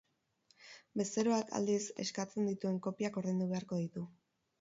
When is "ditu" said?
3.83-4.07